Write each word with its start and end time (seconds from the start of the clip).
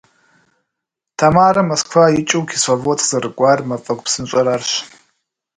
Тамарэ 1.19 1.61
Москва 1.71 2.05
икӏыу 2.19 2.43
Кисловодск 2.49 3.07
зэрыкӏуар 3.09 3.59
мафӏэгу 3.69 4.03
псынщӏэр 4.05 4.47
арщ. 4.55 4.71